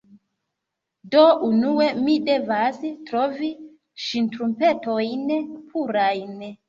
[1.15, 3.53] Do, unue mi devas trovi
[4.07, 5.25] ŝtrumpetojn
[5.75, 6.35] purajn